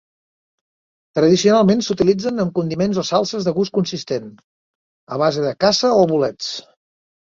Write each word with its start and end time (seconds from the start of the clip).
Tradicionalment 1.19 1.83
s'utilitzen 1.89 2.45
amb 2.45 2.55
condiments 2.61 3.03
o 3.03 3.05
salses 3.13 3.49
de 3.51 3.55
gust 3.61 3.77
consistent, 3.79 4.29
a 5.21 5.25
base 5.27 5.49
de 5.49 5.57
caça 5.65 5.97
o 6.03 6.05
bolets. 6.17 6.55